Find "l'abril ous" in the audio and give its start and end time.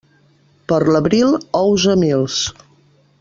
0.95-1.87